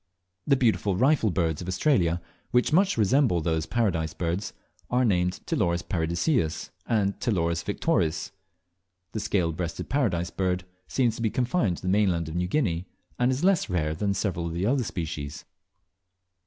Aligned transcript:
The 0.47 0.55
beautiful 0.55 0.95
Rifle 0.95 1.29
Birds 1.29 1.61
of 1.61 1.67
Australia, 1.67 2.23
which 2.49 2.73
much 2.73 2.97
resemble 2.97 3.39
those 3.39 3.67
Paradise 3.67 4.15
Birds, 4.15 4.51
are 4.89 5.05
named 5.05 5.41
Ptiloris 5.45 5.83
paradiseus 5.83 6.71
and 6.87 7.19
Ptiloris 7.19 7.61
victories, 7.61 8.31
The 9.11 9.19
Scale 9.19 9.51
breasted 9.51 9.89
Paradise 9.91 10.31
Bird 10.31 10.63
seems 10.87 11.17
to 11.17 11.21
be 11.21 11.29
confined 11.29 11.75
to 11.77 11.81
the 11.83 11.87
mainland 11.87 12.27
of 12.27 12.35
New 12.35 12.47
Guinea, 12.47 12.87
and 13.19 13.31
is 13.31 13.43
less 13.43 13.69
rare 13.69 13.93
than 13.93 14.15
several 14.15 14.47
of 14.47 14.53
the 14.55 14.65
other 14.65 14.83
species. 14.83 15.45